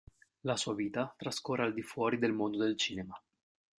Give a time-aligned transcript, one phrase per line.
[0.45, 3.15] La sua vita trascorre al di fuori del mondo del cinema.